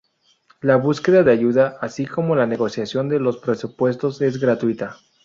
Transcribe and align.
La 0.61 0.77
búsqueda 0.77 1.21
de 1.21 1.31
ayuda 1.31 1.77
así 1.79 2.07
como 2.07 2.35
la 2.35 2.47
negociación 2.47 3.07
de 3.07 3.19
los 3.19 3.37
presupuestos 3.37 4.19
es 4.23 4.39
gratuita. 4.39 4.97